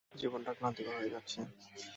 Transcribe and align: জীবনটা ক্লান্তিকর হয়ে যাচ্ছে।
জীবনটা 0.15 0.51
ক্লান্তিকর 0.57 0.93
হয়ে 0.97 1.13
যাচ্ছে। 1.13 1.39